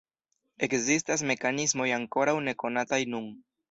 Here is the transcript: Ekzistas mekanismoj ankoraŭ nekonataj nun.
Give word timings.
Ekzistas 0.67 1.25
mekanismoj 1.33 1.89
ankoraŭ 2.01 2.39
nekonataj 2.51 3.03
nun. 3.17 3.35